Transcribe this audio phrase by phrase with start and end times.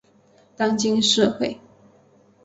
[0.55, 1.59] 当今社会